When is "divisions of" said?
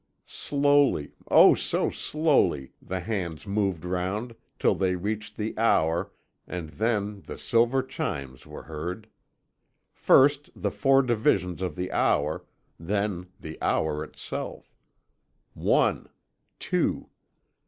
11.03-11.75